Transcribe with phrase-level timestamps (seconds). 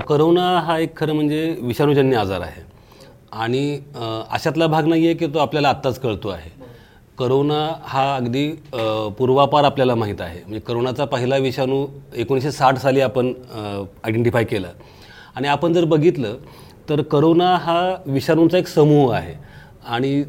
[0.00, 2.62] Corona हा एक खरं म्हणजे विषाणूजन्य आजार आहे.
[3.32, 3.78] आणि
[4.30, 6.50] अशातला भाग नाही आहे की तो आपल्याला आत्ताच कळतो आहे.
[7.18, 8.48] करोना हा अगदी
[9.18, 10.40] पूर्वापार आपल्याला माहीत आहे.
[10.40, 13.32] म्हणजे करोनाचा पहिला विषाणू एकोणीसशे साठ साली आपण
[14.04, 14.68] आयडेंटिफाय केला.
[15.36, 16.36] आणि आपण जर बघितलं
[16.88, 19.34] तर करोना हा विषाणूंचा एक समूह आहे.
[19.86, 20.22] आणि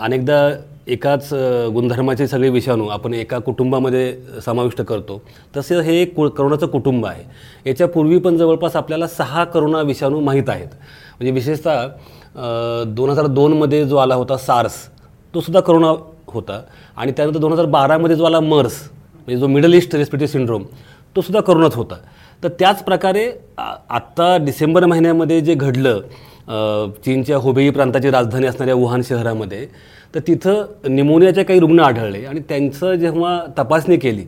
[0.00, 0.48] अनेकदा
[0.86, 1.28] एकाच
[1.74, 5.20] गुणधर्माचे सगळे विषाणू आपण एका कुटुंबामध्ये समाविष्ट करतो.
[5.56, 7.22] तसे हे एक कु करोनाचं कुटुंब आहे.
[7.66, 10.68] याच्यापूर्वी पण जवळपास आपल्याला सहा करोना विषाणू माहीत आहेत.
[11.18, 14.76] म्हणजे विशेषतः दोन हजार दोनमध्ये जो आला होता सार्स
[15.34, 15.92] तो सुद्धा करोना
[16.26, 16.60] होता.
[16.96, 18.82] आणि त्यानंतर दोन हजार बारामध्ये जो आला मर्स
[19.14, 20.64] म्हणजे जो मिडल ईस्ट रेस्पिरेटरी सिंड्रोम
[21.16, 21.96] तो सुद्धा करोनाच होता.
[22.42, 26.00] तर त्याच प्रकारे आत्ता डिसेंबर महिन्यामध्ये जे घडलं
[27.04, 29.66] चीनच्या हुबेई प्रांताची राजधानी असणाऱ्या वुहान शहरामध्ये
[30.14, 34.24] तर तिथं निमोनियाचे काही रुग्ण आढळले आणि त्यांचं जेव्हा तपासणी केली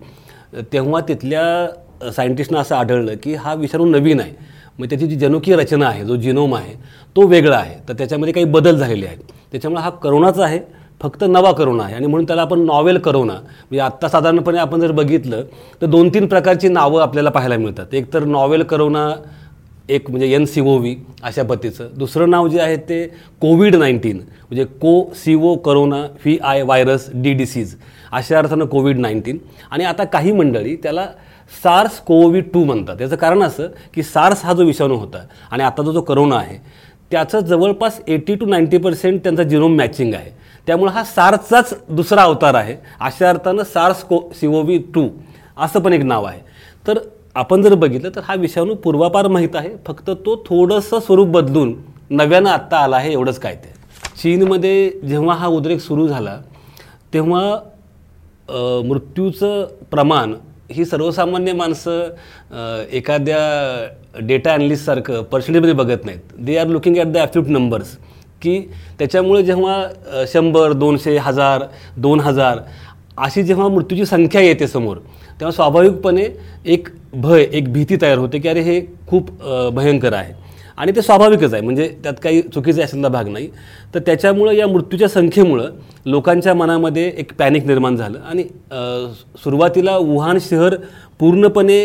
[0.73, 4.33] तेव्हा तिथल्या सायंटिस्टना असं आढळलं की हा विषाणू नवीन आहे.
[4.79, 6.75] मग त्याची जी जनुकीय रचना आहे जो जिनोम आहे
[7.17, 7.77] तो वेगळा आहे.
[7.89, 9.19] तर त्याच्यामध्ये काही बदल झालेले आहेत.
[9.53, 10.59] त्याच्यामुळे हा करोनाचा आहे
[11.01, 11.95] फक्त नवा करोना आहे.
[11.95, 15.43] आणि म्हणून त्याला आपण नॉवेल करोना म्हणजे आत्ता साधारणपणे आपण जर बघितलं
[15.83, 17.95] तर दोन तीन प्रकारची नावं आपल्याला पाहायला मिळतात.
[17.95, 19.09] एक तर नॉवेल करोना
[19.89, 21.89] एक म्हणजे एन सी ओ व्ही अशा पद्धतीचं.
[21.99, 23.07] दुसरं नाव जे आहे ते
[23.41, 27.77] कोविड नाईन्टीन म्हणजे co C O corona V I virus D disease
[28.13, 29.39] अशा अर्थानं कोविड नाईन्टीन.
[29.71, 31.07] आणि आता काही मंडळी त्याला
[31.63, 33.01] सार्स कोविड टू म्हणतात.
[33.01, 36.59] याचं कारण असं की सार्स हा जो विषाणू होता आणि आता जो जो करोना आहे
[37.11, 40.31] त्याचं जवळपास एटी टू नाईंटी पर्सेंट त्यांचा जिनोम मॅचिंग आहे.
[40.67, 42.77] त्यामुळे हा सार्सचाच दुसरा अवतार आहे.
[43.01, 45.09] अशा अर्थानं सार्स को सी ओ व्ही टू
[45.57, 46.41] असं पण एक नाव आहे.
[46.87, 46.99] तर
[47.37, 49.71] आपण जर बघितलं तर हा विषाणू पूर्वापार माहीत आहे.
[49.87, 51.75] फक्त तो थोडंसं स्वरूप बदलून
[52.11, 53.75] नव्यानं आत्ता आला आहे एवढंच काय ते.
[54.23, 56.37] चीनमध्ये जेव्हा हा उद्रेक सुरू झाला
[57.13, 57.43] तेव्हा
[58.85, 60.35] मृत्यूचं प्रमाण
[60.73, 66.21] ही सर्वसामान्य माणसं एखाद्या डेटा अॅनलिस्टसारखं पर्सेंटेजमध्ये बघत नाहीत.
[66.37, 67.97] They are looking at the absolute numbers
[68.43, 68.59] की
[68.99, 71.63] त्याच्यामुळे जेव्हा शंभर दोनशे हजार
[71.97, 72.59] दोन हजार
[73.19, 74.97] अशी जेव्हा मृत्यूची संख्या येते समोर
[75.41, 76.27] तेव्हा स्वाभाविकपणे
[76.65, 79.31] एक भय एक भीती तयार होते की अरे हे खूप
[79.75, 80.33] भयंकर आहे.
[80.79, 83.49] आणि ते स्वाभाविकच आहे म्हणजे त्यात काही चुकीचा असलेला भाग नाही.
[83.95, 85.71] तर त्याच्यामुळं या मृत्यूच्या संख्येमुळं
[86.07, 88.45] लोकांच्या मनामध्ये एक पॅनिक निर्माण झालं आणि
[89.45, 90.77] सुरुवातीला वुहान शहर
[91.21, 91.81] पूर्णपणे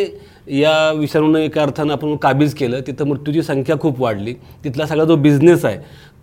[0.50, 2.80] या विषाणूनं एका अर्थानं आपण काबीज केलं.
[2.88, 4.34] तिथं मृत्यूची संख्या खूप वाढली.
[4.64, 5.78] तिथला सगळा जो बिझनेस आहे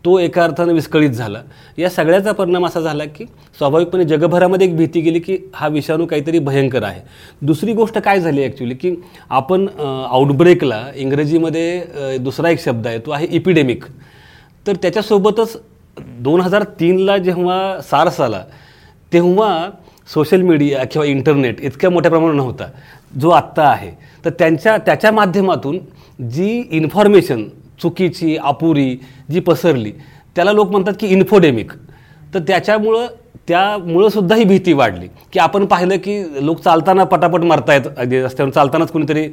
[0.04, 1.40] तो एका अर्थानं विस्कळीत झाला.
[1.78, 3.24] या सगळ्याचा परिणाम असा झाला की
[3.58, 7.00] स्वाभाविकपणे जगभरामध्ये एक भीती गेली की हा विषाणू काहीतरी भयंकर आहे.
[7.42, 8.94] दुसरी गोष्ट काय झाली ॲक्च्युली की
[9.30, 13.84] आपण आउटब्रेकला इंग्रजीमध्ये दुसरा एक शब्द आहे तो आहे इपिडेमिक
[14.66, 15.56] तर त्याच्यासोबतच
[15.96, 18.42] दोन हजार तीनला जेव्हा सार्स आला
[19.12, 19.68] तेव्हा
[20.08, 22.68] सोशल मीडिया किंवा इंटरनेट इतक्या मोठ्या प्रमाणात नव्हता
[23.20, 23.90] जो आत्ता आहे.
[24.24, 25.78] तर त्यांच्या त्याच्या माध्यमातून
[26.30, 27.44] जी इन्फॉर्मेशन
[27.82, 28.94] चुकीची अपुरी
[29.30, 29.92] जी पसरली
[30.36, 31.70] त्याला लोक म्हणतात की इन्फोडेमिक.
[32.34, 33.06] तर त्याच्यामुळं
[33.48, 38.22] त्यामुळं सुद्धा ही भीती वाढली की आपण पाहिलं की लोक चालताना पटापट मारतायत अगदी म्हणजे
[38.22, 39.26] रस्त्यावर चालतानाच कोणीतरी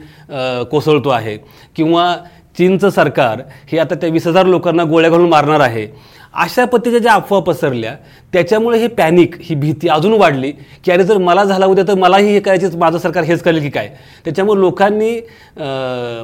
[0.71, 1.37] कोसळतो आहे.
[1.75, 2.15] किंवा
[2.57, 3.41] चीनचं सरकार
[3.71, 5.87] हे आता त्या वीस हजार लोकांना गोळ्या घालून मारणार आहे.
[6.35, 7.95] अशा पद्धतीच्या ज्या अफवा पसरल्या
[8.33, 10.51] त्याच्यामुळे हे पॅनिक ही भीती अजून वाढली
[10.85, 13.69] की अरे जर मला झाला उद्या तर मलाही हे करायचे माझं सरकार हेच करेल की
[13.69, 13.87] काय?
[14.25, 15.11] त्याच्यामुळे लोकांनी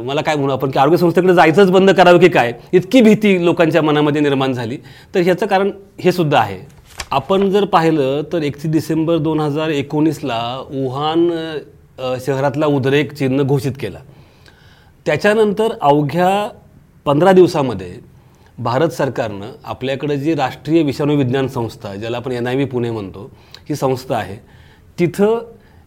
[0.06, 2.54] मला काय म्हणू आपण की आरोग्य संस्थेकडे जायचंच बंद करावं की काय?
[2.74, 4.78] इतकी भीती लोकांच्या मनामध्ये निर्माण झाली.
[5.16, 6.60] तर ह्याचं कारण हे सुद्धा आहे.
[7.12, 11.30] आपण जर पाहिलं तर एकतीस डिसेंबर दोन हजार एकोणीसला वुहान
[12.26, 14.00] शहरातला उद्रेक चीननं घोषित केला.
[15.06, 16.48] त्याच्यानंतर अवघ्या
[17.06, 17.94] पंधरा दिवसामध्ये
[18.60, 23.30] भारत सरकारनं आपल्याकडे जी राष्ट्रीय विषाणू विज्ञान संस्था ज्याला आपण एन आय व्ही पुणे म्हणतो
[23.70, 24.36] ही संस्था आहे
[25.00, 25.40] तिथं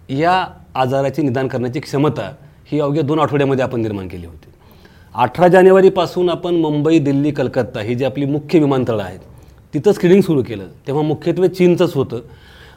[0.08, 2.30] या आजाराचे निदान करण्याची क्षमता
[2.72, 4.50] ही अवघ्या दोन आठवड्यामध्ये आपण निर्माण केली होती.
[5.14, 9.20] अठरा जानेवारीपासून आपण मुंबई दिल्ली कलकत्ता ही जी आपली मुख्य विमानतळं आहेत
[9.74, 10.66] तिथं स्क्रीनिंग सुरू केलं.
[10.86, 12.20] तेव्हा मुख्यत्वे चीनचंच होतं.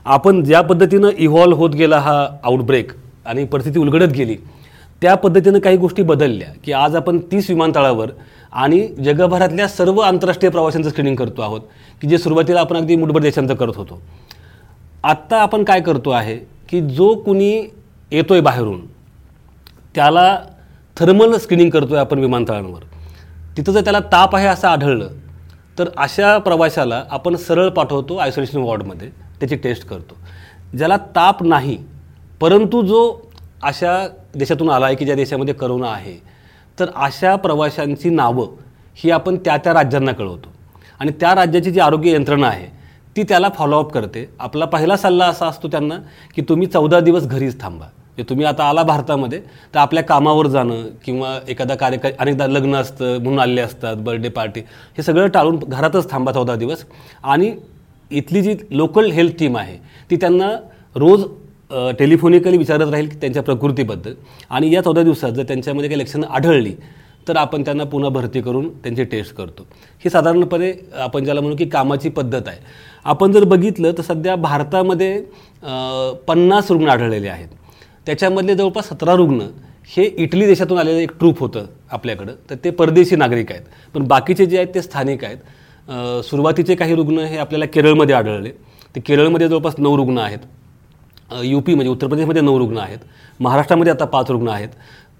[0.06, 2.92] आपण ज्या पद्धतीनं इव्हॉल्व होत गेला हा आउटब्रेक
[3.26, 4.36] आणि परिस्थिती उलगडत गेली
[5.02, 8.10] त्या पद्धतीनं काही गोष्टी बदलल्या की आज आपण तीस विमानतळावर
[8.52, 11.62] आणि जगभरातल्या सर्व आंतरराष्ट्रीय प्रवाशांचं स्क्रीनिंग करतो आहोत
[12.02, 14.02] की जे सुरुवातीला आपण अगदी मुठभर देशांचं करत होतो.
[15.04, 16.36] आत्ता आपण काय करतो आहे
[16.70, 17.52] की जो कुणी
[18.12, 18.86] येतो आहे बाहेरून
[19.96, 20.40] त्याला
[20.98, 22.80] थर्मल स्क्रीनिंग करतो आहे आपण विमानतळांवर.
[23.58, 25.10] तिथं जर त्याला ताप आहे असं आढळलं
[25.80, 29.10] तर अशा प्रवाशाला आपण सरळ पाठवतो आयसोलेशन वॉर्डमध्ये
[29.40, 30.16] त्याची टेस्ट करतो.
[30.78, 31.78] ज्याला ताप नाही
[32.40, 33.27] परंतु जो
[33.64, 36.16] अशा देशातून आला आहे की ज्या देशामध्ये करोना आहे
[36.80, 38.56] तर अशा प्रवाशांची नावं
[38.96, 40.50] ही आपण त्या त्या राज्यांना कळवतो.
[41.00, 42.66] आणि त्या राज्याची जी आरोग्य यंत्रणा आहे
[43.16, 44.30] ती त्याला फॉलोअप करते.
[44.40, 45.96] आपला पहिला सल्ला असा असतो त्यांना
[46.36, 47.86] की तुम्ही चौदा दिवस घरीच थांबा.
[48.18, 49.40] जे तुम्ही आता आला भारतामध्ये
[49.74, 54.60] तर आपल्या कामावर जाणं किंवा एखादा कार्य अनेकदा लग्न असतं म्हणून आले असतात बर्थडे पार्टी
[54.98, 56.86] हे सगळं टाळून घरातच थांबा चौदा दिवस.
[57.24, 57.52] आणि
[58.12, 59.78] इथली जी लोकल हेल्थ टीम आहे
[60.12, 60.50] ती त्यांना
[60.96, 61.24] रोज
[62.00, 64.14] टेलिफोनिकली विचारत राहील त्यांच्या प्रकृतीबद्दल.
[64.50, 66.74] आणि या चौदा दिवसात जर त्यांच्यामध्ये काही लक्षणं आढळली
[67.28, 69.66] तर आपण त्यांना पुन्हा भरती करून त्यांची टेस्ट करतो.
[70.04, 72.60] ही साधारणपणे आपण ज्याला म्हणू की कामाची पद्धत आहे.
[73.06, 75.22] आपण जर बघितलं तर सध्या भारतामध्ये
[76.28, 77.48] पन्नास रुग्ण आढळलेले आहेत.
[78.06, 79.48] त्याच्यामधले जवळपास सतरा रुग्ण
[79.90, 82.34] हे इटली देशातून आलेलं एक ट्रूप होतं आपल्याकडं.
[82.50, 83.64] तर ते परदेशी नागरिक आहेत.
[83.94, 85.38] पण बाकीचे जे आहेत ते स्थानिक आहेत.
[86.26, 88.50] सुरुवातीचे काही रुग्ण हे आपल्याला केरळमध्ये आढळले.
[88.96, 90.40] ते केरळमध्ये जवळपास नऊ रुग्ण आहेत.
[91.44, 92.98] यू पी म्हणजे उत्तर प्रदेशमध्ये नऊ रुग्ण आहेत.
[93.40, 94.70] महाराष्ट्रामध्ये आता पाच रुग्ण आहेत.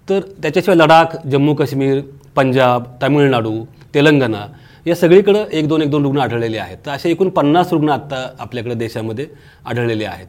[0.08, 2.00] तर त्याच्याशिवाय लडाख जम्मू काश्मीर
[2.36, 3.64] पंजाब तामिळनाडू
[3.94, 4.46] तेलंगणा
[4.86, 6.78] या सगळीकडं एक दोन एक दोन रुग्ण आढळलेले आहेत.
[6.86, 9.26] तर असे एकूण पन्नास रुग्ण आत्ता आपल्याकडे देशामध्ये
[9.66, 10.26] आढळलेले आहेत.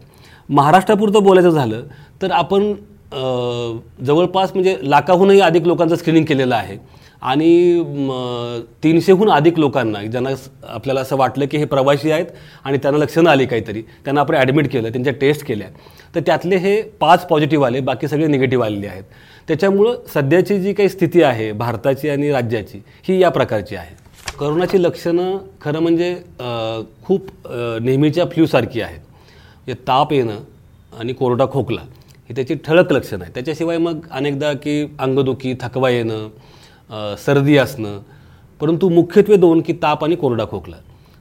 [0.50, 1.84] महाराष्ट्रापुरतं बोलायचं झालं
[2.22, 2.74] तर आपण
[4.06, 6.78] जवळपास म्हणजे लाखाहूनही अधिक लोकांचं स्क्रीनिंग केलेलं आहे.
[7.22, 10.30] आणि तीनशेहून अधिक लोकांना ज्यांना
[10.64, 12.26] आपल्याला असं वाटलं की हे प्रवासी आहेत
[12.64, 15.68] आणि त्यांना लक्षणं आली काहीतरी त्यांना आपण ॲडमिट केलं त्यांच्या टेस्ट केल्या.
[16.16, 19.04] तर त्यातले हे पाच पॉझिटिव्ह आले बाकी सगळे निगेटिव्ह आलेले आहेत.
[19.48, 23.96] त्याच्यामुळं सध्याची जी काही स्थिती आहे भारताची आणि राज्याची ही या प्रकारची आहे.
[24.40, 26.16] करोनाची लक्षणं खरं म्हणजे
[27.04, 27.30] खूप
[27.82, 29.00] नेहमीच्या फ्ल्यूसारखी आहेत.
[29.88, 30.40] ताप येणं
[31.00, 31.82] आणि कोरडा खोकला
[32.30, 36.28] ही त्याची ठळक लक्षणं आहे त्याच्याशिवाय मग अनेकदा की अंगदुखी थकवा येणं
[37.26, 38.00] सर्दी असणं
[38.62, 40.76] परंतु मुख्यत्वे दोन की ताप आणि कोरडा खोकला.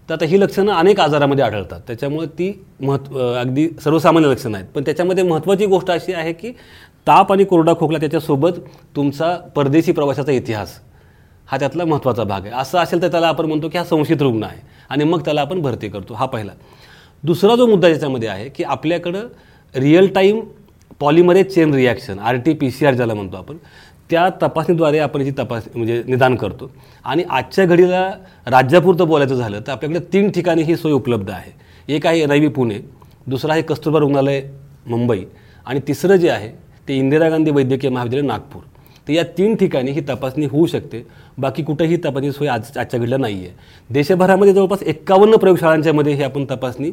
[0.08, 1.80] तर आता ही लक्षणं अनेक आजारामध्ये आढळतात.
[1.86, 4.66] त्याच्यामुळे ती महत्त्व अगदी सर्वसामान्य लक्षणं आहेत.
[4.74, 6.52] पण त्याच्यामध्ये महत्त्वाची गोष्ट अशी आहे की
[7.06, 8.58] ताप आणि कोरडा खोकला त्याच्यासोबत
[8.96, 10.78] तुमचा परदेशी प्रवासाचा इतिहास
[11.48, 12.52] हा त्यातला महत्त्वाचा भाग आहे.
[12.60, 14.60] असं असेल तर त्याला आपण म्हणतो की हा संशयित रुग्ण आहे
[14.90, 16.14] आणि मग त्याला आपण भरती करतो.
[16.14, 16.52] हा पहिला.
[17.22, 19.26] दुसरा जो मुद्दा त्याच्यामध्ये आहे की आपल्याकडं
[19.74, 20.40] real time
[21.00, 23.56] polymerase chain reaction R T P C R ज्याला म्हणतो आपण
[24.10, 26.70] त्या तपासणीद्वारे आपण याची तपास म्हणजे निदान करतो.
[27.04, 28.10] आणि आजच्या घडीला
[28.46, 31.52] राज्यापुरतं बोलायचं झालं तर आपल्याकडे तीन ठिकाणी ही सोय उपलब्ध आहे.
[31.88, 32.78] एक आहे एन आय व्ही पुणे
[33.26, 34.42] दुसरं आहे कस्तुरबा रुग्णालय
[34.86, 35.24] मुंबई
[35.66, 36.48] आणि तिसरं जे आहे
[36.88, 38.62] ते इंदिरा गांधी वैद्यकीय महाविद्यालय नागपूर.
[39.08, 41.04] तर या तीन ठिकाणी ही तपासणी होऊ शकते.
[41.38, 43.52] बाकी कुठेही तपासणी सोय आज आजच्या घडीला नाही आहे.
[43.90, 46.90] देशभरामध्ये जवळपास एक्कावन्न प्रयोगशाळांच्यामध्ये ही आपण तपासणी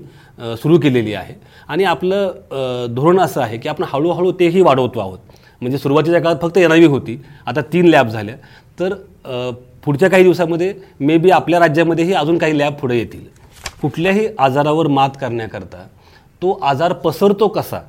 [0.62, 1.34] सुरू केलेली आहे.
[1.68, 5.20] आणि आपलं धोरण असं आहे की आपण हळूहळू तेही वाढवतो आहोत.
[5.62, 7.18] म्हणजे सुरुवातीच्या काळात फक्त एन आय होती.
[7.46, 8.36] आता तीन लॅब झाल्या.
[8.80, 8.94] तर
[9.86, 13.26] पुढच्या काही दिवसामध्ये मे बी आपल्या राज्यामध्येही अजून काही लॅब पुढे येतील.
[13.82, 15.86] कुठल्याही आजारावर मात करण्याकरता
[16.42, 17.80] तो आजार पसरतो कसा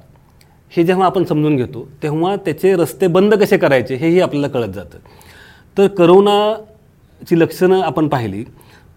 [0.73, 4.99] हे जेव्हा आपण समजून घेतो तेव्हा त्याचे रस्ते बंद कसे करायचे हेही आपल्याला कळत जातं.
[5.77, 8.45] तर करोनाची लक्षणं आपण पाहिली.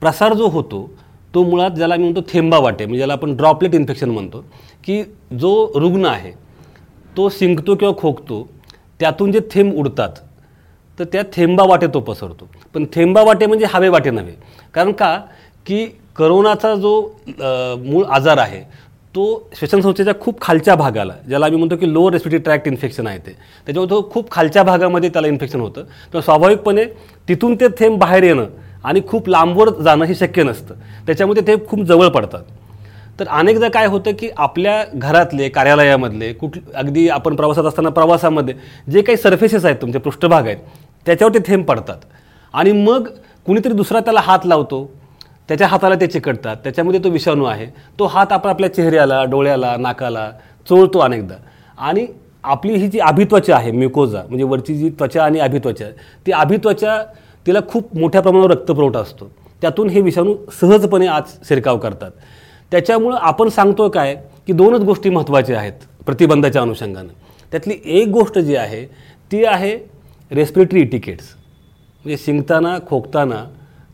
[0.02, 0.90] प्रसार जो होतो
[1.34, 4.44] तो मुळात ज्याला आम्ही म्हणतो थेंबा वाटे म्हणजे ज्याला आपण ड्रॉपलेट इन्फेक्शन म्हणतो
[4.84, 5.02] की
[5.40, 6.32] जो रुग्ण आहे
[7.18, 8.48] तो शिंकतो किंवा खोकतो
[9.00, 10.10] त्यातून जे थेंब उडतात
[10.98, 12.48] तर त्या थेंबा वाटे तो पसरतो.
[12.74, 14.34] पण थेंबा वाटे म्हणजे हवे वाटे नव्हे.
[14.74, 15.18] कारण का?
[15.66, 15.86] की
[16.16, 17.02] करोनाचा जो
[17.84, 18.62] मूळ आजार आहे
[19.16, 23.32] तो श्वसनसंस्थेच्या खूप खालच्या भागाला ज्याला आम्ही म्हणतो की लोअर रेस्पिरेटरी ट्रॅक्ट इन्फेक्शन आहे ते.
[23.66, 25.84] त्याच्यावर तो खूप खालच्या भागामध्ये त्याला इन्फेक्शन होतं.
[26.14, 26.86] तर स्वाभाविकपणे
[27.28, 28.48] तिथून ते थेंब बाहेर येणं
[28.84, 30.76] आणि खूप लांबवर जाणं हे शक्य नसतं.
[31.08, 32.44] त्याच्यामध्ये ते खूप जवळ पडतात.
[33.20, 38.54] तर अनेकदा काय होतं की आपल्या घरातले कार्यालयामधले कुठ अगदी आपण प्रवासात असताना प्रवासामध्ये
[38.92, 40.58] जे काही सर्फेसेस आहेत तुमचे पृष्ठभाग आहेत
[41.06, 41.98] त्याच्यावर ते थेंब पडतात.
[42.54, 43.08] आणि मग
[43.46, 44.90] कुणीतरी दुसरा त्याला हात लावतो
[45.50, 47.66] त्याच्या हाताला ते चिकटतात त्याच्यामध्ये तो विषाणू आहे.
[48.00, 50.30] तो हात आपण आपल्या चेहऱ्याला डोळ्याला नाकाला
[50.70, 51.36] चोळतो अनेकदा.
[51.78, 52.06] आणि
[52.44, 55.86] आपली ही जी अभित्वचा आहे म्युकोजा म्हणजे वरची जी त्वचा आणि अभित्वचा
[56.26, 56.98] ती अभित्वचा
[57.48, 59.32] तिला खूप मोठ्या प्रमाणावर रक्तपुरवठा असतो.
[59.62, 62.12] त्यातून हे विषाणू सहजपणे आज शिरकाव करतात.
[62.72, 64.16] त्याच्यामुळं आपण सांगतो काय
[64.48, 65.74] की दोनच गोष्टी महत्त्वाच्या आहेत
[66.06, 67.14] प्रतिबंधाच्या अनुषंगानं.
[67.52, 68.86] त्यातली एक गोष्ट जी आहे
[69.32, 69.76] ती आहे
[70.32, 71.34] रेस्पिरेटरी इटिकेट्स
[72.06, 73.44] म्हणजे शिंकताना खोकताना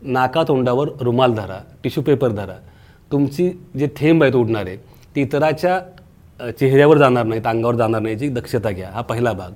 [0.02, 2.54] नाका तोंडावर रुमाल धरा टिश्यू पेपर धरा.
[3.12, 4.76] तुमची जे थेंब आहेत उडणारे
[5.16, 5.80] ते इतराच्या
[6.58, 9.52] चेहऱ्यावर जाणार नाहीत अंगावर जाणार नाही याची दक्षता घ्या हा पहिला भाग.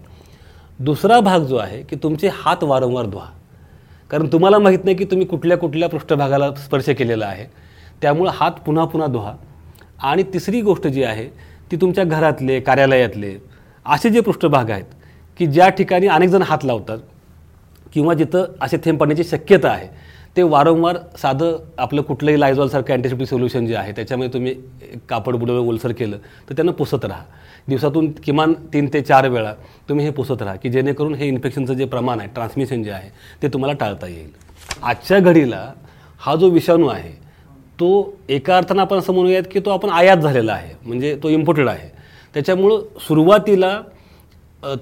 [0.80, 3.24] दुसरा भाग जो आहे की तुमचे हात वारंवार धुवा.
[4.10, 7.44] कारण तुम्हाला माहीत नाही की तुम्ही कुठल्या कुठल्या पृष्ठभागाला स्पर्श केलेला आहे.
[8.02, 9.34] त्यामुळं हात पुन्हा पुन्हा धुवा.
[10.00, 11.28] आणि तिसरी गोष्ट जी आहे
[11.70, 13.36] ती तुमच्या घरातले कार्यालयातले
[13.86, 14.84] असे जे पृष्ठभाग आहेत
[15.38, 16.98] की ज्या ठिकाणी अनेकजण हात लावतात
[17.92, 19.88] किंवा जिथं असे थेंब पडण्याची शक्यता आहे
[20.36, 24.54] ते वारंवार साधं आपलं कुठलंही लायझॉलसारखं अँटीसेप्टिक सोल्युशन जे आहे त्याच्यामध्ये तुम्ही
[25.08, 27.22] कापड बुडवलं ओलसर केलं तर त्यांना पुसत राहा.
[27.68, 29.52] दिवसातून किमान तीन ते चार वेळा
[29.88, 33.10] तुम्ही हे पुसत राहा की जेणेकरून हे इन्फेक्शनचं जे प्रमाण आहे ट्रान्समिशन जे आहे
[33.42, 34.30] ते तुम्हाला टाळता येईल.
[34.82, 35.66] आजच्या घडीला
[36.20, 37.12] हा जो विषाणू आहे
[37.80, 37.88] तो
[38.28, 41.88] एका अर्थानं आपण असं म्हणूयात की तो आपण आयात झालेला आहे म्हणजे तो इम्पोर्टेड आहे.
[42.34, 43.80] त्याच्यामुळं सुरुवातीला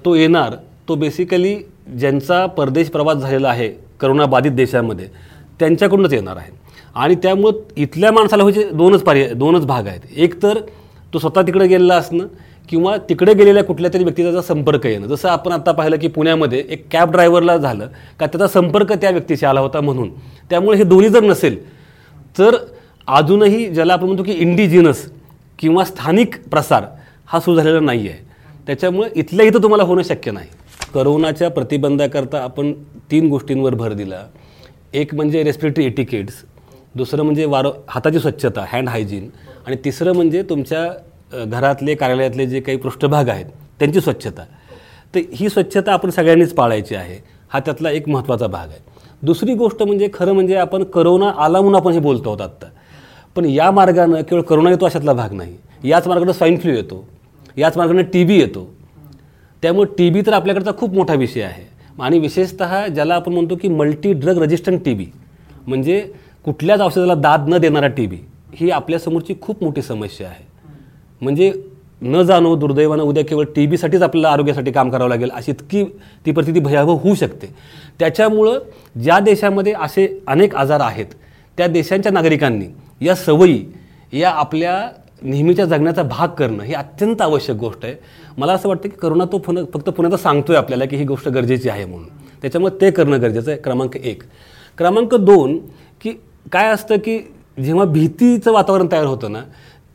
[0.05, 0.55] तो येणार
[0.87, 1.55] तो बेसिकली
[1.99, 5.07] ज्यांचा परदेश प्रवास झालेला आहे करोनाबाधित देशामध्ये
[5.59, 6.51] त्यांच्याकडूनच येणार आहे.
[6.95, 9.99] आणि त्यामुळं इथल्या माणसाला म्हणजे दोनच पर्याय दोनच भाग आहेत.
[10.15, 10.59] एक तर
[11.13, 12.27] तो स्वतः तिकडे गेलेला असणं
[12.69, 15.07] किंवा तिकडे गेलेल्या कुठल्या तरी व्यक्तीचा संपर्क येणं.
[15.07, 17.87] जसं आपण आता पाहिलं की पुण्यामध्ये एक कॅब ड्रायव्हरला झालं
[18.19, 20.09] का त्याचा संपर्क त्या व्यक्तीशी आला होता म्हणून.
[20.49, 21.57] त्यामुळे हे दोन्ही जर नसेल
[22.37, 22.55] तर
[23.07, 25.05] अजूनही ज्याला आपण म्हणतो की इंडिजिनस
[25.59, 26.85] किंवा स्थानिक प्रसार
[27.25, 28.27] हा सुरू झालेला नाही आहे
[28.67, 30.47] त्याच्यामुळे इथल्या इथं तुम्हाला होणं शक्य नाही.
[30.93, 32.71] करोनाच्या प्रतिबंधाकरता आपण
[33.11, 34.23] तीन गोष्टींवर भर दिला.
[34.93, 36.43] एक म्हणजे रेस्पिरेटरी एटिकेट्स
[36.95, 39.29] दुसरं म्हणजे वार हाताची स्वच्छता हँड हायजीन
[39.65, 43.45] आणि तिसरं म्हणजे तुमच्या घरातले कार्यालयातले जे काही पृष्ठभाग आहेत
[43.79, 44.43] त्यांची स्वच्छता.
[45.15, 47.19] तर ही स्वच्छता आपण सगळ्यांनीच पाळायची आहे.
[47.49, 48.79] हा त्यातला एक महत्त्वाचा भाग आहे.
[49.23, 52.67] दुसरी गोष्ट म्हणजे खरं म्हणजे आपण करोना आला म्हणून आपण हे बोलतो आहोत आत्ता.
[53.39, 55.55] पण या मार्गानं केवळ करोना येतो अशातला भाग नाही.
[55.83, 57.07] याच मार्गानं स्वाईन फ्लू येतो.
[57.57, 58.73] याच मार्गानं टी बी येतो.
[59.61, 61.63] त्यामुळे टी बी तर आपल्याकडचा खूप मोठा विषय आहे.
[62.01, 65.05] आणि विशेषतः ज्याला आपण म्हणतो की multi drug resistant T B
[65.67, 66.11] म्हणजे
[66.45, 68.17] कुठल्याच औषधाला दाद न देणारा टी बी
[68.55, 70.45] ही आपल्यासमोरची खूप मोठी समस्या आहे.
[71.21, 71.53] म्हणजे
[72.01, 75.83] न जाणो दुर्दैवानं उद्या केवळ टी बीसाठीच आपल्याला आरोग्यासाठी काम करावं लागेल अशी इतकी
[76.25, 77.47] ती परिस्थिती भयावह होऊ शकते.
[77.99, 78.59] त्याच्यामुळं
[79.01, 81.05] ज्या देशामध्ये असे अनेक आजार आहेत
[81.57, 82.65] त्या देशांच्या नागरिकांनी
[83.01, 83.65] या सवयी
[84.13, 84.89] या आपल्या
[85.21, 87.95] नेहमीच्या जगण्याचा भाग करणं ही अत्यंत आवश्यक गोष्ट आहे.
[88.37, 91.69] मला असं वाटतं की करोना तो पुन्हा फक्त पुण्याचा सांगतोय आपल्याला की ही गोष्ट गरजेची
[91.69, 92.07] आहे म्हणून.
[92.41, 93.59] त्याच्यामुळे ते करणं गरजेचं आहे.
[93.59, 94.23] क्रमांक एक.
[94.77, 95.57] क्रमांक दोन
[96.01, 96.11] की
[96.51, 97.17] काय असतं की
[97.63, 99.41] जेव्हा भीतीचं वातावरण तयार होतं ना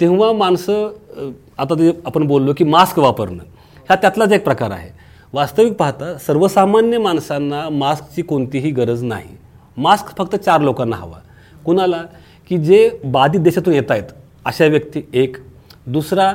[0.00, 3.42] तेव्हा माणसं आता ते आपण बोललो की मास्क वापरणं
[3.90, 4.90] हा त्यातलाच एक प्रकार आहे.
[5.32, 9.37] वास्तविक पाहता सर्वसामान्य माणसांना मास्कची कोणतीही गरज नाही.
[9.76, 11.18] मास्क फक्त चार लोकांना हवा.
[11.64, 12.02] कुणाला?
[12.48, 14.12] की जे बाधित देशातून येत आहेत
[14.44, 15.36] अशा व्यक्ती एक.
[15.86, 16.32] दुसरा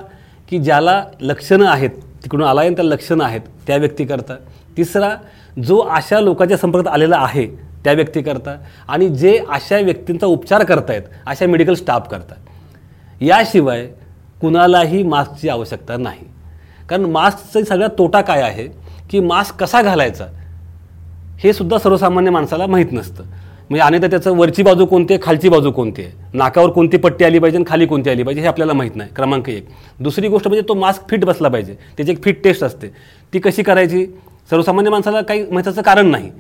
[0.50, 1.90] की ज्याला लक्षणं आहेत
[2.24, 4.36] तिकडून आला आहे त्याला लक्षणं आहेत त्या व्यक्तीकरता
[4.78, 5.16] तिसरा
[5.64, 7.46] जो अशा लोकांच्या संपर्कात आलेला आहे
[7.84, 8.56] त्या व्यक्तीकरता
[8.88, 12.36] आणि जे अशा व्यक्तींचा उपचार करतायत अशा मेडिकल स्टाफ करता.
[13.22, 13.86] याशिवाय
[14.42, 16.26] कुणालाही मास्कची आवश्यकता नाही.
[16.90, 18.68] कारण मास्कचा सगळ्यात तोटा काय आहे
[19.10, 20.26] की मास्क कसा घालायचा
[21.40, 23.24] हे सुद्धा सर्वसामान्य माणसाला माहीत नसतं.
[23.70, 26.12] म्हणजे अनेकदा त्याचं वरची बाजू कोणती आहे खालची बाजू कोणती आहे?
[26.34, 29.10] नाकावर कोणती पट्टी आली पाहिजे आणि खाली कोणती आली पाहिजे हे आपल्याला माहीत नाही.
[29.16, 29.68] क्रमांक एक.
[30.00, 31.76] दुसरी गोष्ट म्हणजे तो मास्क फिट बसला पाहिजे.
[31.98, 32.88] त्याची एक फिट टेस्ट असते.
[33.34, 34.06] ती कशी करायची?
[34.50, 36.32] सर्वसामान्य माणसाला काही महत्त्वाचं कारण नाही.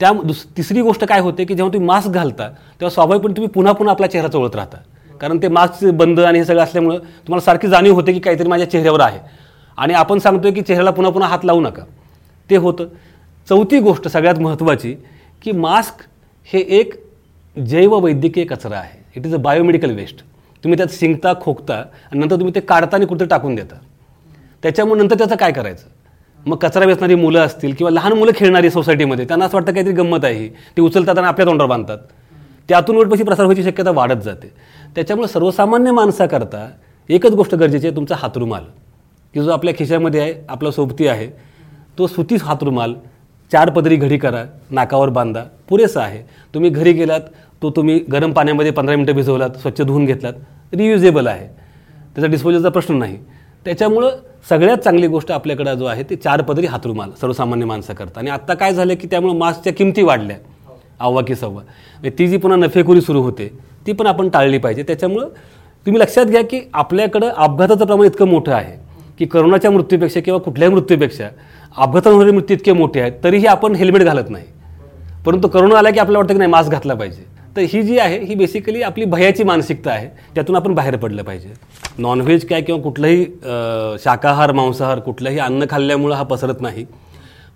[0.00, 3.72] त्या दुस तिसरी गोष्ट काय होते की जेव्हा तुम्ही मास्क घालता तेव्हा स्वाभाविकपणे तुम्ही पुन्हा
[3.72, 4.76] पुन्हा आपला चेहरा चोळत राहता.
[5.20, 8.70] कारण ते मास्क बंद आणि हे सगळं असल्यामुळं तुम्हाला सारखी जाणीव होते की काहीतरी माझ्या
[8.70, 9.18] चेहऱ्यावर आहे.
[9.76, 11.82] आणि आपण सांगतोय की चेहऱ्याला पुन्हा पुन्हा हात लावू नका.
[12.50, 12.84] ते होतं.
[13.48, 14.94] चौथी गोष्ट सगळ्यात महत्त्वाची
[15.42, 16.07] की मास्क
[16.48, 16.94] हे एक
[17.56, 18.98] जैववैद्यकीय कचरा आहे.
[19.16, 20.20] It is a biomedical waste
[20.64, 23.76] तुम्ही त्यात शिंकता खोकता आणि नंतर तुम्ही ते काढता आणि कुठे टाकून देता.
[24.62, 25.86] त्याच्यामुळे नंतर त्याचं काय करायचं?
[26.46, 30.24] मग कचरा वेचणारी मुलं असतील किंवा लहान मुलं खेळणारी सोसायटीमध्ये त्यांना असं वाटतं काहीतरी गंमत
[30.24, 31.98] आहे ती उचलतात आणि आपल्या तोंडावर बांधतात.
[32.68, 34.52] त्यातून उलटपशी प्रसार व्हायची शक्यता वाढत जाते
[34.96, 36.68] त्याच्यामुळे सर्वसामान्य माणसाकरता
[37.08, 38.64] एकच गोष्ट गरजेची आहे तुमचा हातरुमाल
[39.34, 41.28] की जो आपल्या खिशामध्ये आहे आपला सोबती आहे
[41.98, 42.94] तो सुतीच हातरुमाल
[43.52, 45.42] चार पदरी घडी करा नाकावर बांधा.
[45.68, 46.22] पुरेसं आहे.
[46.54, 47.20] तुम्ही घरी गेलात
[47.62, 51.46] तो तुम्ही गरम पाण्यामध्ये पंधरा मिनटं भिजवलात स्वच्छ धुवून घेतलात रियुजेबल आहे.
[52.14, 53.16] त्याचा डिस्पोजलचा प्रश्न नाही.
[53.64, 54.10] त्याच्यामुळं
[54.48, 58.72] सगळ्यात चांगली गोष्ट आपल्याकडं जो आहे ते चार पदरी हातरुमाल सर्वसामान्य माणसाकरता आणि आत्ता काय
[58.72, 60.36] झालं की त्यामुळं मास्कच्या किमती वाढल्या.
[61.00, 61.62] अव्वा की सव्वा.
[62.18, 63.50] ती जी पुन्हा नफेखोरी सुरू होते
[63.86, 64.82] ती पण आपण टाळली पाहिजे.
[64.82, 65.28] त्याच्यामुळं
[65.86, 68.76] तुम्ही लक्षात घ्या की आपल्याकडं अपघाताचं प्रमाण इतकं मोठं आहे
[69.18, 71.28] की करोनाच्या मृत्यूपेक्षा किंवा कुठल्याही मृत्यूपेक्षा
[71.78, 74.44] अपघातांमध्ये मृत्यू इतके मोठे आहेत तरीही आपण हेल्मेट घालत नाही.
[75.26, 77.24] परंतु करोना आला की आपल्याला वाटतं की नाही मास्क घातला पाहिजे.
[77.56, 81.52] तर ही जी आहे ही बेसिकली आपली भयाची मानसिकता आहे त्यातून आपण बाहेर पडलं पाहिजे.
[81.98, 83.24] नॉनव्हेज काय किंवा कुठलंही
[84.04, 86.84] शाकाहार मांसाहार कुठलंही अन्न खाल्ल्यामुळं हा पसरत नाही.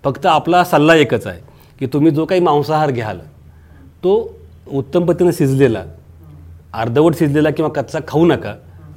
[0.03, 1.39] फक्त आपला सल्ला एकच आहे
[1.79, 3.19] की तुम्ही जो काही मांसाहार घ्याल
[4.03, 4.15] तो
[4.67, 5.83] उत्तम पद्धतीनं शिजलेला
[6.73, 8.53] अर्धवट शिजलेला किंवा कच्चा खाऊ नका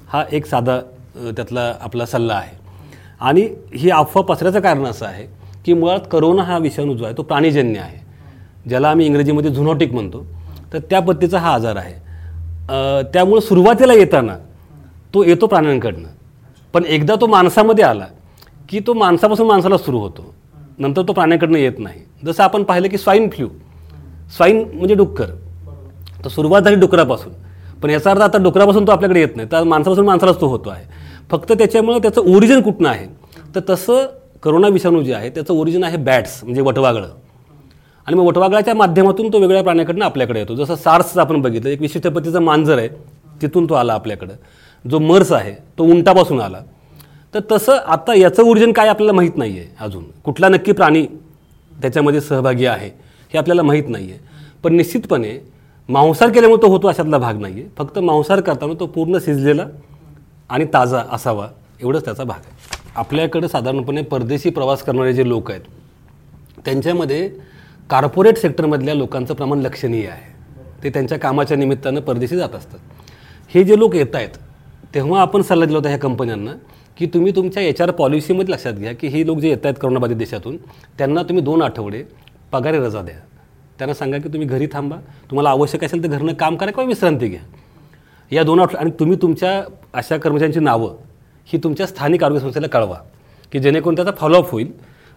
[0.09, 0.79] हा एक साधा
[1.37, 2.56] त्यातला आपला सल्ला आहे.
[3.21, 5.27] आणि ही अफवा पसरायचं कारण असं आहे
[5.65, 7.99] की मुळात करोना हा विषाणू जो आहे तो प्राणीजन्य आहे.
[8.69, 10.25] ज्याला आम्ही इंग्रजीमध्ये झुनॉटिक म्हणतो.
[10.73, 11.95] तर त्या पद्धतीचा हा आजार आहे.
[13.13, 14.37] त्यामुळं सुरुवातीला येताना
[15.15, 16.09] तो येतो प्राण्यांकडनं.
[16.73, 18.07] पण एकदा तो माणसामध्ये आला
[18.69, 20.35] की तो माणसापासून माणसाला सुरू होतो.
[20.79, 22.01] नंतर तो प्राण्याकडनं येत नाही.
[22.27, 23.49] जसं आपण पाहिलं की स्वाईन फ्लू.
[24.37, 25.27] स्वाईन म्हणजे डुक्कर.
[26.25, 27.33] तर सुरुवात झाली डुकरापासून.
[27.83, 29.49] पण याचा अर्थ आता डुकरापासून तो आपल्याकडे येत नाही.
[29.53, 30.85] तर माणसापासून माणसालाच तो होतो आहे.
[31.31, 33.07] फक्त त्याच्यामुळं त्याचं ओरिजिन कुठनं आहे?
[33.55, 34.07] तर तसं
[34.43, 37.09] करोना विषाणू जे आहे त्याचं ओरिजिन आहे बॅट्स म्हणजे वटवागळं.
[38.07, 40.55] आणि मग वटवागळाच्या माध्यमातून तो वेगळ्या प्राण्याकडनं आपल्याकडे येतो.
[40.55, 42.89] जसं सार्सचं आपण बघितलं एक विशिष्ट पद्धतीचं मांजर आहे
[43.43, 44.33] तिथून तो आला आपल्याकडं.
[44.85, 46.61] जो मर्स आहे तो उंटापासून आला.
[47.35, 50.05] तर तसं आता याचं ओरिजिन काय आपल्याला माहीत नाही आहे अजून.
[50.25, 51.07] कुठला नक्की प्राणी
[51.83, 52.91] त्याच्यामध्ये सहभागी आहे
[53.33, 54.19] हे आपल्याला माहीत नाही आहे
[54.63, 55.39] पण निश्चितपणे
[55.89, 59.67] मांसाहार केल्यामुळे तो होतो अशातला भाग नाही आहे फक्त मांसाहार करताना तो पूर्ण शिजलेला
[60.51, 61.49] आणि ताजा असावा
[61.81, 62.55] एवढंच त्याचा भाग आहे.
[62.97, 65.61] आपल्याकडे साधारणपणे परदेशी प्रवास करणारे जे लोक आहेत
[66.65, 67.29] त्यांच्यामध्ये
[67.91, 70.35] कार्पोरेट सेक्टरमधल्या लोकांचं प्रमाण लक्षणीय आहे.
[70.83, 72.79] ते त्यांच्या कामाच्या निमित्तानं परदेशी जात असतात.
[73.51, 74.39] हे जे लोक येत आहेत
[74.95, 76.53] तेव्हा आपण सल्ला दिला होता ह्या कंपन्यांना
[76.99, 80.17] की तुम्ही तुमच्या एच आर पॉलिसीमध्ये लक्षात घ्या की हे लोक जे येत आहेत करोनाबाधित
[80.17, 80.57] देशातून
[80.99, 82.03] त्यांना तुम्ही दोन आठवडे
[82.53, 83.19] पगारी रजा द्या.
[83.79, 84.97] त्यांना सांगा की तुम्ही घरी थांबा
[85.31, 87.41] तुम्हाला आवश्यक असेल तर घरनं काम करा किंवा विश्रांती घ्या.
[88.31, 89.63] या दोन आठवडे आणि तुम्ही तुमच्या
[89.95, 90.97] अशा कर्मचाऱ्यांची नावं
[91.49, 92.97] ही तुमच्या स्थानिक आरोग्य संस्थेला कळवा
[93.53, 94.71] की जेणेकरून त्याचा फॉलोअप होईल.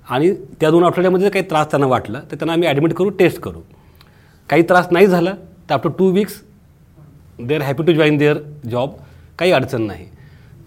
[0.08, 3.40] आणि त्या दोन आठवड्यामध्ये जर काही त्रास त्यांना वाटला तर त्यांना आम्ही ॲडमिट करू टेस्ट
[3.42, 3.60] करू.
[4.50, 5.34] काही त्रास नाही झाला
[5.70, 6.42] तर after two weeks
[7.40, 8.38] they are happy to join their
[8.70, 8.94] job
[9.40, 10.06] काही अडचण नाही.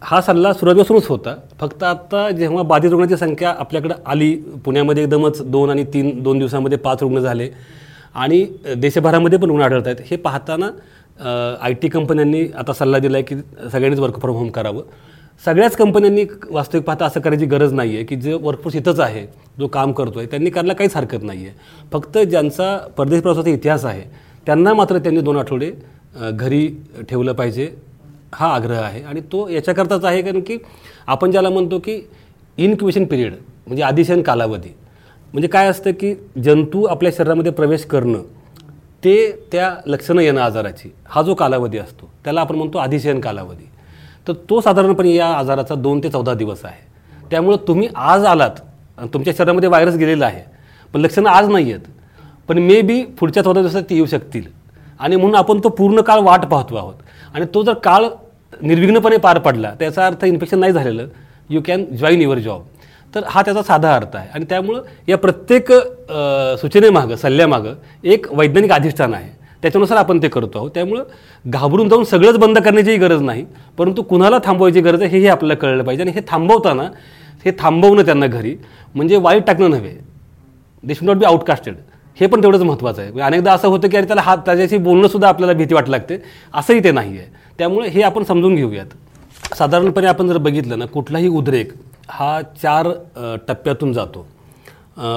[0.03, 1.35] हा सल्ला सुरुवातीपासूनच होता.
[1.61, 4.35] फक्त आता जेव्हा बाधित रुग्णांची संख्या आपल्याकडे आली
[4.65, 7.49] पुण्यामध्ये एकदमच दोन आणि तीन दोन दिवसामध्ये पाच रुग्ण झाले.
[8.15, 8.45] आणि
[8.77, 10.71] देशभरामध्ये पण रुग्ण आढळत आहेत हे पाहताना
[11.23, 13.35] आय टी कंपन्यांनी आता सल्ला दिला आहे की
[13.71, 14.83] सगळ्यांनीच वर्क फ्रॉम होम करावं.
[15.45, 19.27] सगळ्याच कंपन्यांनी वास्तविक पाहता असं करायची गरज नाही आहे की जे वर्कफोर्स इथंच आहे
[19.59, 23.85] जो काम करतो आहे त्यांनी करायला काहीच हरकत नाही आहे फक्त ज्यांचा परदेश प्रवासाचा इतिहास
[23.85, 24.03] आहे
[24.47, 25.71] त्यांना मात्र त्यांनी दोन आठवडे
[26.31, 26.67] घरी
[27.09, 27.69] ठेवलं पाहिजे
[28.33, 29.03] हा आग्रह आहे.
[29.03, 30.59] आणि तो याच्याकरताच आहे कारण की
[31.07, 32.01] आपण ज्याला म्हणतो की
[32.59, 33.33] इनक्युबेशन पिरियड
[33.67, 34.69] म्हणजे आदिशयन कालावधी.
[35.33, 36.15] म्हणजे काय असतं की
[36.45, 38.23] जंतू आपल्या शरीरामध्ये प्रवेश करणं
[39.03, 39.15] ते
[39.53, 40.91] त्या लक्षणं येणं आजाराची.
[41.09, 43.65] हा जो कालावधी असतो त्याला आपण म्हणतो अधिशयन कालावधी.
[44.29, 46.81] तर तो साधारणपणे या आजाराचा दोन ते चौदा दिवस आहे.
[47.31, 48.61] त्यामुळं तुम्ही आज आलात
[49.15, 50.43] तुमच्या शरीरामध्ये व्हायरस गेलेला आहे
[50.95, 51.85] पण लक्षणं आज नाही आहेत.
[52.49, 54.45] पण मे बी पुढच्या चौदा दिवसात ती येऊ शकतील.
[55.01, 56.95] आणि म्हणून आपण तो पूर्ण काळ वाट पाहतो आहोत.
[57.35, 58.05] आणि तो जर काळ
[58.63, 61.07] निर्विघ्नपणे पार पडला त्याचा अर्थ इन्फेक्शन नाही झालेलं.
[61.51, 62.63] You can join your job
[63.15, 64.29] तर हा त्याचा साधा अर्थ आहे.
[64.35, 65.73] आणि त्यामुळं या प्रत्येक
[66.61, 69.31] सूचनेमागं सल्ल्यामागं एक वैज्ञानिक अधिष्ठान आहे.
[69.63, 70.71] त्याच्यानुसार आपण ते करतो आहोत.
[70.75, 71.03] त्यामुळं
[71.45, 73.45] घाबरून जाऊन सगळंच बंद करण्याचीही गरज नाही.
[73.79, 76.03] परंतु कुणाला थांबवायची गरज आहे हेही आपल्याला कळलं पाहिजे.
[76.03, 76.89] आणि हे थांबवताना
[77.45, 78.55] हे थांबवणं त्यांना घरी
[78.95, 79.97] म्हणजे वाईट टाकणं नव्हे.
[80.83, 81.75] दे शुड नॉट बी आउटकास्टेड
[82.19, 83.11] हे पण तेवढंच महत्त्वाचं आहे.
[83.11, 86.19] म्हणजे अनेकदा असं होतं की अरे त्याला हात त्याच्याशी बोलणंसुद्धा आपल्याला भीती वाट लागते.
[86.55, 88.87] असंही ते नाही आहे त्यामुळे हे आपण समजून घेऊयात.
[89.59, 91.73] साधारणपणे आपण जर बघितलं ना कुठलाही उद्रेक
[92.13, 92.89] हा चार
[93.49, 94.27] टप्प्यातून जातो.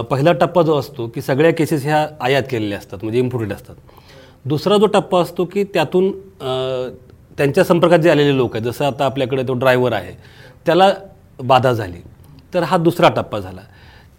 [0.09, 3.75] पहिला टप्पा जो असतो की सगळ्या केसेस ह्या आयात केलेल्या असतात म्हणजे इम्पोर्टेड असतात.
[4.45, 6.11] दुसरा जो टप्पा असतो की त्यातून
[7.37, 10.13] त्यांच्या संपर्कात जे आलेले लोक आहेत जसं आता आपल्याकडे तो ड्रायव्हर आहे
[10.65, 10.91] त्याला
[11.43, 12.01] बाधा झाली.
[12.53, 13.61] तर हा दुसरा टप्पा झाला.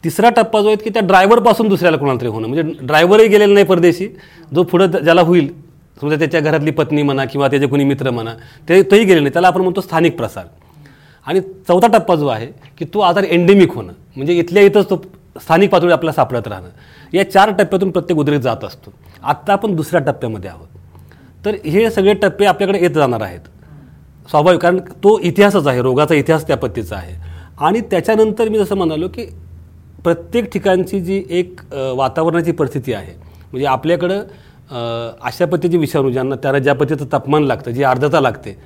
[0.05, 3.67] तिसरा टप्पा जो आहे की त्या ड्रायव्हरपासून दुसऱ्याला कोणाला तरी होणं म्हणजे ड्रायव्हरही गेलेला नाही
[3.67, 4.09] परदेशी.
[4.55, 5.53] जो पुढं ज्याला होईल
[6.01, 8.35] समजा त्याच्या घरातली पत्नी म्हणा किंवा त्याचे कोणी मित्र म्हणा
[8.69, 9.33] ते तोही गेले नाही.
[9.33, 10.45] त्याला आपण म्हणतो स्थानिक प्रसार.
[11.27, 12.47] आणि चौथा टप्पा जो आहे
[12.79, 13.93] की तो आजार एंडेमिक होणं.
[14.17, 15.03] म्हणजे इथल्या इथंच तो
[15.43, 16.69] स्थानिक पातळी आपल्याला सापडत राहणं.
[17.13, 18.93] या चार टप्प्यातून प्रत्येक उद्रेक जात असतो.
[19.23, 20.67] आत्ता आपण दुसऱ्या टप्प्यामध्ये आहोत.
[21.45, 23.41] तर हे सगळे टप्पे आपल्याकडे येत जाणार आहेत.
[24.31, 27.15] स्वाभाविक कारण तो इतिहासच आहे रोगाचा इतिहास त्या पद्धतीचा आहे.
[27.59, 29.27] आणि त्याच्यानंतर मी जसं म्हणालो की
[30.05, 31.61] प्रत्येक ठिकाणची जी एक
[31.97, 34.23] वातावरणाची परिस्थिती आहे म्हणजे आपल्याकडं
[35.23, 38.57] अशा पद्धतीचे विषाणू ज्यांना त्याला ज्या पद्धतीचं तापमान लागतं जी आर्द्रता लागते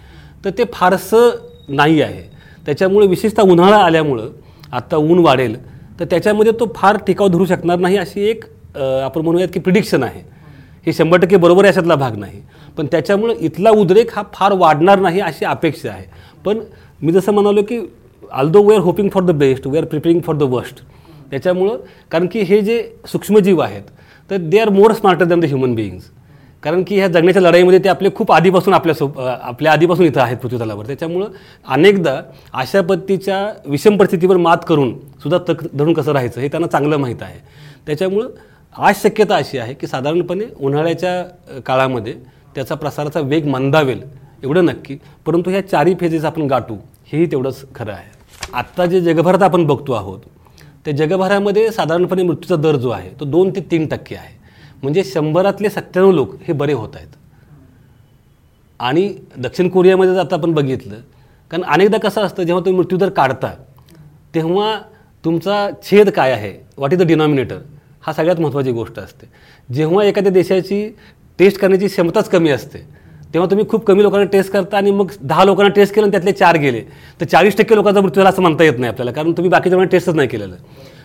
[0.44, 1.30] तर ते फारसं
[1.68, 2.22] नाही आहे.
[2.66, 4.28] त्याच्यामुळे विशेषतः उन्हाळा आल्यामुळं
[4.72, 5.56] आत्ता ऊन वाढेल
[6.00, 8.44] तर त्याच्यामध्ये तो फार टिकाव धरू शकणार नाही अशी एक
[8.76, 10.20] आपण म्हणूयात की प्रिडिक्शन आहे.
[10.86, 12.40] हे शंभर टक्के बरोबर आहे भाग नाही.
[12.76, 16.04] पण त्याच्यामुळं इथला उद्रेक हा फार वाढणार नाही अशी अपेक्षा आहे.
[16.44, 16.58] पण
[17.02, 17.80] मी जसं म्हणालो की
[18.32, 20.82] although we are hoping for the best we are preparing for the worst
[21.30, 21.76] त्याच्यामुळं
[22.10, 23.82] कारण की हे जे सूक्ष्मजीव आहेत
[24.30, 26.10] तर they are more smarter than the human beings
[26.62, 30.36] कारण की ह्या जगण्याच्या लढाईमध्ये ते आपले खूप आधीपासून आपल्या सो आपल्या आधीपासून इथं आहेत
[30.36, 31.28] पृथ्वीतलावर त्याच्यामुळं
[31.68, 32.20] अनेकदा
[32.52, 34.92] अशा पद्धतीच्या विषम परिस्थितीवर मात करून
[35.22, 37.38] सुद्धा तक धरून कसं राहायचं हे त्यांना चांगलं माहीत आहे.
[37.86, 38.28] त्याच्यामुळं
[38.74, 42.14] आज शक्यता अशी आहे की साधारणपणे उन्हाळ्याच्या काळामध्ये
[42.54, 44.02] त्याचा प्रसाराचा वेग मंदावेल
[44.42, 44.96] एवढं नक्की
[45.26, 46.74] परंतु ह्या चारही फेजेस आपण गाठू
[47.12, 48.08] हेही तेवढंच खरं आहे.
[48.52, 50.20] आत्ता जे जगभरात आपण बघतो आहोत
[50.84, 54.38] त्या जगभरामध्ये साधारणपणे मृत्यूचा दर जो आहे तो दोन ते तीन टक्के आहे.
[54.82, 57.08] म्हणजे शंभरातले सत्त्याण्णव लोक हे बरे होत आहेत.
[58.80, 61.00] आणि दक्षिण कोरियामध्ये जर आता आपण बघितलं
[61.50, 63.50] कारण अनेकदा कसं असतं जेव्हा तुम्ही मृत्यूदर काढता
[64.34, 64.78] तेव्हा
[65.24, 66.52] तुमचा छेद काय आहे?
[66.76, 67.58] व्हॉट इज द डिनॉमिनेटर
[68.02, 69.26] हा सगळ्यात महत्त्वाची गोष्ट असते.
[69.68, 70.88] जेव्हा एखाद्या देशाची
[71.38, 72.78] टेस्ट करण्याची क्षमताच कमी असते
[73.34, 76.32] तेव्हा तुम्ही खूप कमी लोकांना टेस्ट करता आणि मग दहा लोकांना टेस्ट केलं आणि त्यातले
[76.32, 76.80] चार गेले
[77.20, 80.14] तर चाळीस टक्के लोकांचा मृत्यू झाला असं म्हणता येत नाही आपल्याला कारण तुम्ही बाकीच्या टेस्टच
[80.14, 80.56] नाही केलेलं.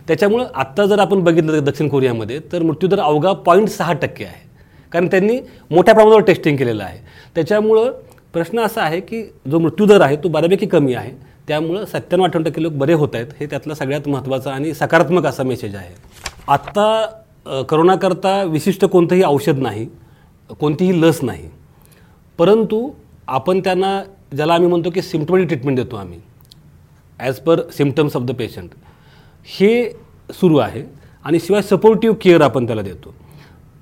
[0.07, 4.43] त्याच्यामुळं आत्ता जर आपण बघितलं दक्षिण कोरियामध्ये तर मृत्यूदर अवघा पॉईंट सहा टक्के आहे.
[4.91, 5.39] कारण त्यांनी
[5.71, 6.99] मोठ्या प्रमाणावर टेस्टिंग केलेलं आहे.
[7.35, 7.91] त्याच्यामुळं
[8.33, 11.11] प्रश्न असा आहे की जो मृत्यूदर आहे तो बऱ्यापैकी कमी आहे.
[11.47, 13.27] त्यामुळं सत्त्याण्णव अठ्ठावन्न टक्के लोक बरे होत आहेत.
[13.39, 15.93] हे त्यातला सगळ्यात महत्त्वाचा आणि सकारात्मक असा मेसेज आहे.
[16.47, 19.87] आत्ता करोनाकरता विशिष्ट कोणतंही औषध नाही
[20.59, 21.49] कोणतीही लस नाही.
[22.39, 22.89] परंतु
[23.27, 24.01] आपण त्यांना
[24.35, 26.19] ज्याला आम्ही म्हणतो की सिम्टमॅटिक ट्रीटमेंट देतो आम्ही
[27.19, 28.69] as per symptoms of the patient
[29.45, 29.89] हे
[30.33, 30.83] सुरू आहे
[31.25, 33.13] आणि शिवाय सपोर्टिव्ह केअर आपण त्याला देतो.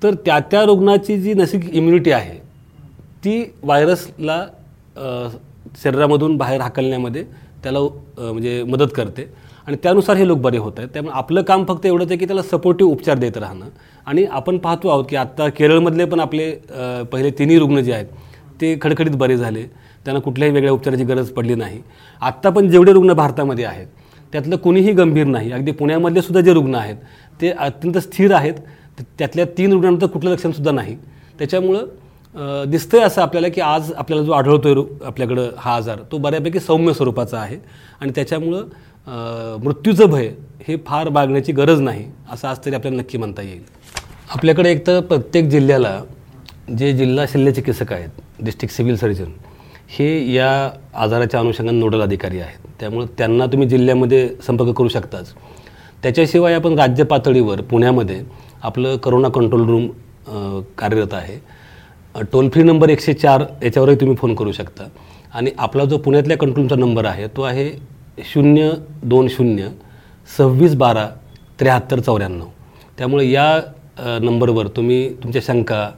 [0.02, 2.38] तर त्या त्या रुग्णाची जी नैसर्गिक इम्युनिटी आहे
[3.24, 4.44] ती व्हायरसला
[5.82, 7.24] शरीरामधून बाहेर हाकलण्यामध्ये
[7.62, 7.78] त्याला
[8.18, 9.28] म्हणजे मदत करते.
[9.66, 10.88] आणि त्यानुसार हे लोक बरे होत आहेत.
[10.94, 13.68] त्यामुळे आपलं काम फक्त एवढंच आहे की त्याला सपोर्टिव्ह उपचार देत राहणं.
[14.06, 16.50] आणि आपण पाहतो आहोत की आत्ता केरळमधले पण आपले
[17.12, 18.06] पहिले तिन्ही रुग्ण जे आहेत
[18.60, 19.62] ते खडखडीत बरे झाले.
[20.04, 21.80] त्यांना कुठल्याही वेगळ्या उपचाराची गरज पडली नाही.
[22.20, 23.86] आत्ता पण जेवढे रुग्ण भारतामध्ये आहेत
[24.34, 25.50] त्यातलं कुणीही गंभीर नाही.
[25.52, 26.96] अगदी पुण्यामधले सुद्धा जे रुग्ण आहेत
[27.40, 28.54] ते अत्यंत स्थिर आहेत.
[29.18, 30.96] त्यातल्या तीन रुग्णांचं कुठलं लक्षणसुद्धा नाही.
[31.38, 36.60] त्याच्यामुळं दिसतंय असं आपल्याला की आज आपल्याला जो आढळतो आहे आपल्याकडं हा आजार तो बऱ्यापैकी
[36.60, 37.58] सौम्य स्वरूपाचा आहे.
[38.00, 40.28] आणि त्याच्यामुळं मृत्यूचं भय
[40.68, 43.62] हे फार बागण्याची गरज नाही असं आज तरी आपल्याला नक्की म्हणता येईल.
[44.30, 46.00] आपल्याकडे एक तर प्रत्येक जिल्ह्याला
[46.78, 49.30] जे जिल्हा शल्य चिकित्सक आहेत डिस्ट्रिक्ट सिव्हिल सर्जन
[49.94, 50.48] हे या
[50.94, 52.66] आजाराच्या अनुषंगाने नोडल अधिकारी आहेत.
[52.80, 55.32] त्यामुळे त्यांना तुम्ही जिल्ह्यामध्ये संपर्क करू शकताच.
[56.02, 58.20] त्याच्याशिवाय आपण राज्य पातळीवर पुण्यामध्ये
[58.62, 59.86] आपलं करोना कंट्रोल रूम
[60.78, 61.38] कार्यरत आहे.
[62.32, 64.84] टोल फ्री नंबर एकशे चार याच्यावरही तुम्ही फोन करू शकता.
[65.34, 67.70] आणि आपला जो पुण्यातल्या कंट्रोलचा नंबर आहे तो आहे
[68.32, 68.70] शून्य
[69.02, 69.68] दोन शून्य
[70.38, 71.08] सव्वीस बारा
[71.60, 72.46] त्र्याहत्तर चौऱ्याण्णव.
[72.98, 73.60] त्यामुळे या
[74.22, 75.88] नंबरवर तुम्ही तुमच्या शंका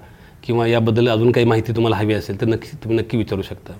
[0.47, 3.73] किंवा याबद्दल अजून काही माहिती तुम्हाला हवी असेल तर नक्की तुम्ही नक्की विचारू शकता.